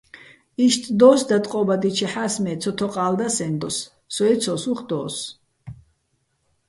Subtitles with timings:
[0.65, 3.77] იშტ დო́ს, დატყობადიჩეჰ̦ას, მე ცოთოყალ და სეჼ დოს,
[4.13, 5.15] სო ეცო́ს, უ̂ხ დო́ს.